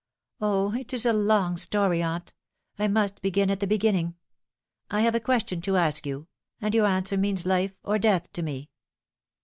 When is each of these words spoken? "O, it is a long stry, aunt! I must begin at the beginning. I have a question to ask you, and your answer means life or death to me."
"O, 0.51 0.73
it 0.73 0.95
is 0.95 1.05
a 1.05 1.13
long 1.13 1.57
stry, 1.57 2.03
aunt! 2.03 2.33
I 2.79 2.87
must 2.87 3.21
begin 3.21 3.51
at 3.51 3.59
the 3.59 3.67
beginning. 3.67 4.15
I 4.89 5.01
have 5.01 5.13
a 5.13 5.19
question 5.19 5.61
to 5.61 5.77
ask 5.77 6.07
you, 6.07 6.27
and 6.59 6.73
your 6.73 6.87
answer 6.87 7.17
means 7.17 7.45
life 7.45 7.75
or 7.83 7.99
death 7.99 8.33
to 8.33 8.41
me." 8.41 8.71